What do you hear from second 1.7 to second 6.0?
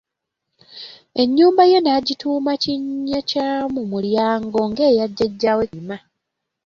ye n'agituuma Kinnyakyamumulyango ng'eya jjajaawe Kayima.